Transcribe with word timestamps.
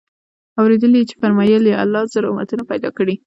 اورېدلي 0.59 1.01
چي 1.09 1.15
فرمايل 1.21 1.63
ئې: 1.69 1.75
الله 1.83 2.01
زر 2.13 2.23
امتونه 2.29 2.63
پيدا 2.71 2.89
كړي 2.97 3.15